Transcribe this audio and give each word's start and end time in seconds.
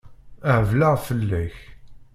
Hebleɣ 0.57 0.95
fell-ak. 1.07 1.55